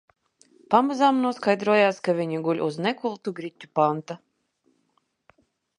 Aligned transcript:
Pamazām 0.75 1.19
noskaidrojās, 1.25 1.99
ka 2.07 2.15
viņi 2.21 2.41
guļ 2.49 2.63
uz 2.69 2.81
nekultu 2.87 3.35
griķu 3.41 3.73
panta. 3.81 4.21